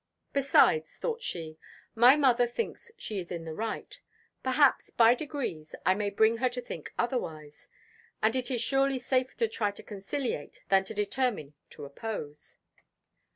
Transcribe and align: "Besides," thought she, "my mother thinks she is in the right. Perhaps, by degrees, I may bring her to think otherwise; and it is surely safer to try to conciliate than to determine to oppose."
"Besides," 0.33 0.97
thought 0.97 1.21
she, 1.21 1.59
"my 1.93 2.15
mother 2.15 2.47
thinks 2.47 2.89
she 2.97 3.19
is 3.19 3.31
in 3.31 3.45
the 3.45 3.53
right. 3.53 3.99
Perhaps, 4.41 4.89
by 4.89 5.13
degrees, 5.13 5.75
I 5.85 5.93
may 5.93 6.09
bring 6.09 6.37
her 6.37 6.49
to 6.49 6.59
think 6.59 6.91
otherwise; 6.97 7.67
and 8.19 8.35
it 8.35 8.49
is 8.49 8.63
surely 8.63 8.97
safer 8.97 9.35
to 9.37 9.47
try 9.47 9.69
to 9.69 9.83
conciliate 9.83 10.63
than 10.69 10.83
to 10.85 10.95
determine 10.95 11.53
to 11.69 11.85
oppose." 11.85 12.57